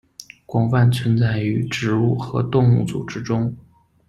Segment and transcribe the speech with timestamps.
[0.47, 3.55] 广泛存在于植物和动物组织中。